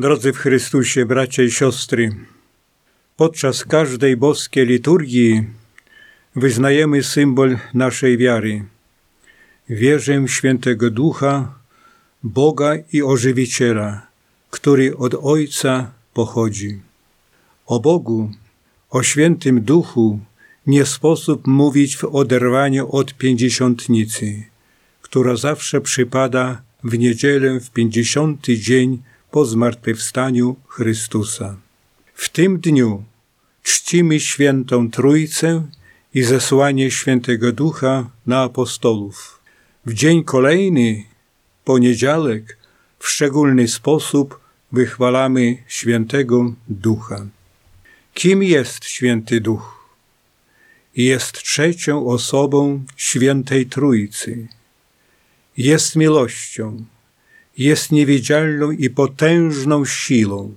Drodzy 0.00 0.32
w 0.32 0.36
Chrystusie, 0.36 1.06
bracia 1.06 1.42
i 1.42 1.50
siostry, 1.50 2.14
podczas 3.16 3.64
każdej 3.64 4.16
boskiej 4.16 4.66
liturgii 4.66 5.44
wyznajemy 6.36 7.02
symbol 7.02 7.58
naszej 7.74 8.18
wiary. 8.18 8.64
Wierzę 9.68 10.20
w 10.20 10.28
świętego 10.28 10.90
Ducha, 10.90 11.54
Boga 12.22 12.72
i 12.92 13.02
Ożywiciela, 13.02 14.06
który 14.50 14.96
od 14.96 15.14
Ojca 15.22 15.90
pochodzi. 16.14 16.80
O 17.66 17.80
Bogu, 17.80 18.30
o 18.90 19.02
świętym 19.02 19.60
Duchu 19.60 20.20
nie 20.66 20.86
sposób 20.86 21.46
mówić 21.46 21.96
w 21.96 22.04
oderwaniu 22.04 22.90
od 22.90 23.14
pięćdziesiątnicy, 23.14 24.44
która 25.02 25.36
zawsze 25.36 25.80
przypada 25.80 26.62
w 26.84 26.98
niedzielę 26.98 27.60
w 27.60 27.70
pięćdziesiąty 27.70 28.58
dzień 28.58 29.02
po 29.30 29.44
zmartwychwstaniu 29.44 30.56
Chrystusa. 30.68 31.56
W 32.14 32.28
tym 32.28 32.60
dniu 32.60 33.04
czcimy 33.62 34.20
świętą 34.20 34.90
Trójcę 34.90 35.66
i 36.14 36.22
zesłanie 36.22 36.90
świętego 36.90 37.52
Ducha 37.52 38.10
na 38.26 38.42
apostolów. 38.42 39.40
W 39.86 39.94
dzień 39.94 40.24
kolejny, 40.24 41.04
poniedziałek, 41.64 42.58
w 42.98 43.08
szczególny 43.08 43.68
sposób 43.68 44.40
wychwalamy 44.72 45.56
świętego 45.68 46.52
Ducha. 46.68 47.26
Kim 48.14 48.42
jest 48.42 48.84
święty 48.84 49.40
Duch? 49.40 49.80
Jest 50.96 51.32
trzecią 51.32 52.06
osobą 52.06 52.84
świętej 52.96 53.66
Trójcy. 53.66 54.48
Jest 55.56 55.96
miłością 55.96 56.84
jest 57.60 57.92
niewidzialną 57.92 58.70
i 58.70 58.90
potężną 58.90 59.84
siłą. 59.84 60.54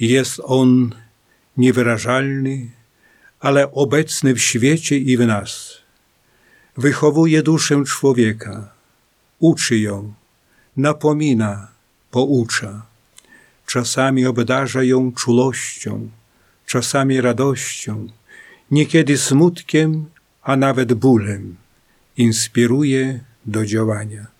Jest 0.00 0.40
On 0.44 0.94
niewyrażalny, 1.56 2.70
ale 3.40 3.72
obecny 3.72 4.34
w 4.34 4.40
świecie 4.40 4.98
i 4.98 5.16
w 5.16 5.26
nas. 5.26 5.78
Wychowuje 6.76 7.42
duszę 7.42 7.84
człowieka, 7.84 8.72
uczy 9.38 9.78
ją, 9.78 10.12
napomina, 10.76 11.68
poucza. 12.10 12.86
Czasami 13.66 14.26
obdarza 14.26 14.82
ją 14.82 15.12
czułością, 15.12 16.10
czasami 16.66 17.20
radością, 17.20 18.08
niekiedy 18.70 19.18
smutkiem, 19.18 20.06
a 20.42 20.56
nawet 20.56 20.94
bólem. 20.94 21.56
Inspiruje 22.16 23.20
do 23.46 23.66
działania 23.66 24.39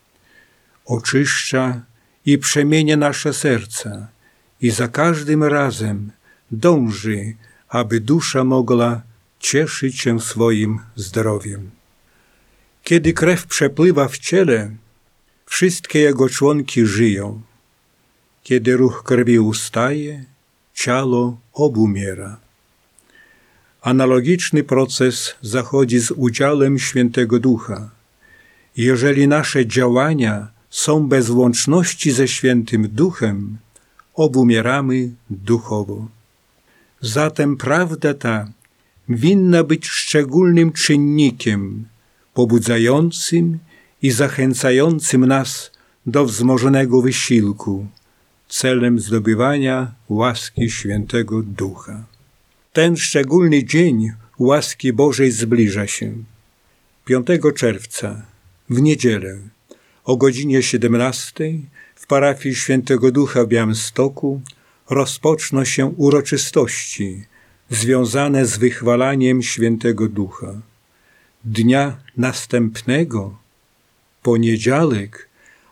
oczyszcza 0.91 1.83
i 2.27 2.38
przemienia 2.38 2.96
nasze 2.96 3.33
serca 3.33 4.08
i 4.60 4.70
za 4.70 4.88
każdym 4.88 5.44
razem 5.44 6.10
dąży, 6.50 7.34
aby 7.69 8.00
dusza 8.00 8.44
mogła 8.44 9.02
cieszyć 9.38 10.00
się 10.00 10.20
swoim 10.20 10.80
zdrowiem. 10.97 11.70
Kiedy 12.84 13.12
krew 13.12 13.47
przepływa 13.47 14.08
w 14.08 14.19
ciele, 14.19 14.70
wszystkie 15.47 15.98
jego 15.98 16.28
członki 16.28 16.86
żyją. 16.86 17.42
Kiedy 18.42 18.77
ruch 18.77 19.02
krwi 19.02 19.38
ustaje, 19.38 20.25
ciało 20.75 21.41
obumiera. 21.52 22.36
Analogiczny 23.82 24.64
proces 24.64 25.34
zachodzi 25.42 25.98
z 25.98 26.10
udziałem 26.10 26.78
Świętego 26.78 27.38
Ducha. 27.38 27.91
Jeżeli 28.77 29.28
nasze 29.28 29.66
działania 29.66 30.59
są 30.70 31.08
bez 31.08 31.30
łączności 31.30 32.10
ze 32.10 32.28
Świętym 32.28 32.88
Duchem, 32.88 33.58
obumieramy 34.14 35.10
duchowo. 35.30 36.08
Zatem 37.00 37.56
prawda 37.56 38.14
ta 38.14 38.52
winna 39.08 39.64
być 39.64 39.88
szczególnym 39.88 40.72
czynnikiem 40.72 41.84
pobudzającym 42.34 43.58
i 44.03 44.10
zachęcającym 44.10 45.26
nas 45.26 45.70
do 46.06 46.25
wzmożonego 46.25 47.02
wysiłku 47.02 47.87
celem 48.48 49.00
zdobywania 49.00 49.92
łaski 50.08 50.70
Świętego 50.70 51.42
Ducha. 51.42 52.04
Ten 52.72 52.97
szczególny 52.97 53.64
dzień 53.64 54.12
łaski 54.38 54.92
Bożej 54.92 55.31
zbliża 55.31 55.87
się. 55.87 56.12
5 57.04 57.26
czerwca, 57.56 58.22
w 58.70 58.81
niedzielę, 58.81 59.38
o 60.10 60.16
godzinie 60.16 60.62
17 60.62 61.53
w 61.94 62.06
parafii 62.06 62.54
Świętego 62.54 63.12
Ducha 63.12 63.44
w 63.44 63.48
Białymstoku 63.48 64.41
rozpoczną 64.91 65.65
się 65.65 65.87
uroczystości 65.87 67.25
związane 67.69 68.47
z 68.47 68.59
wychwalaniem 68.59 69.43
Świętego 69.43 70.09
Ducha. 70.09 70.53
Dnia 71.44 71.97
następnego, 72.16 73.38
poniedziałek, 74.22 75.28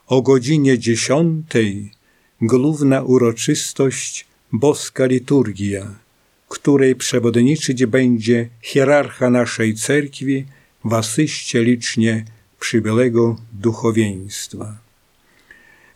o 0.07 0.23
godzinie 0.23 0.79
10 0.79 1.47
główna 2.41 3.03
uroczystość 3.03 4.27
boska 4.53 5.07
liturgia, 5.07 5.95
której 6.49 6.97
przewodniczyć 6.97 7.87
będzie 7.87 8.49
hierarcha 8.63 9.31
naszej 9.31 9.75
cerkwi 9.75 10.47
w 10.85 10.95
asyście 10.95 11.63
licznie 11.63 12.25
przybyłego 12.61 13.37
duchowieństwa. 13.53 14.77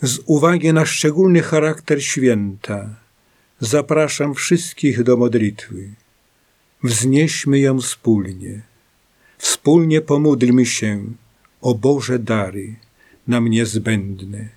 Z 0.03 0.19
uwagi 0.27 0.73
na 0.73 0.87
szczególny 0.87 1.43
charakter 1.43 2.05
święta 2.05 2.95
zapraszam 3.61 4.35
wszystkich 4.35 5.03
do 5.03 5.17
modlitwy. 5.17 5.89
Wznieśmy 6.83 7.59
ją 7.59 7.81
wspólnie. 7.81 8.63
Wspólnie 9.39 10.01
pomódlmy 10.01 10.67
się 10.67 11.05
o 11.61 11.75
Boże 11.75 12.19
dary 12.19 12.75
nam 13.27 13.49
niezbędne. 13.49 14.49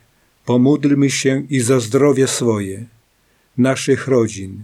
Pomódlmy 0.45 1.09
się 1.09 1.43
i 1.49 1.59
za 1.59 1.79
zdrowie 1.79 2.27
swoje, 2.27 2.85
naszych 3.57 4.07
rodzin, 4.07 4.63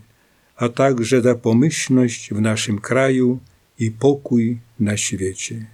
a 0.55 0.69
także 0.69 1.21
za 1.21 1.35
pomyślność 1.35 2.33
w 2.33 2.41
naszym 2.41 2.79
kraju 2.79 3.39
i 3.79 3.91
pokój 3.91 4.57
na 4.79 4.97
świecie. 4.97 5.65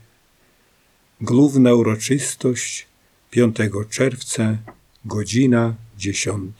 Główna 1.21 1.73
uroczystość 1.73 2.87
5 3.31 3.57
czerwca, 3.89 4.57
godzina 5.05 5.75
10. 5.97 6.55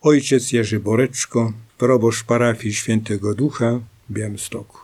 Ojciec 0.00 0.52
Jerzy 0.52 0.80
Boreczko, 0.80 1.52
proboszcz 1.78 2.24
parafii 2.24 2.74
Świętego 2.74 3.34
Ducha 3.34 3.80
w 4.08 4.12
Białymstoku. 4.12 4.83